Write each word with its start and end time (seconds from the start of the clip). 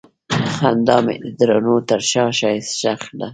خندا 0.53 0.97
مې 1.05 1.15
د 1.23 1.25
دردونو 1.37 1.75
تر 1.89 2.01
شا 2.09 2.23
ښخ 2.79 3.01
ده. 3.19 3.27